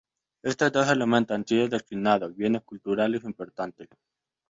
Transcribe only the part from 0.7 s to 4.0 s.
dos elementos han sido designados Bienes Culturales Importantes.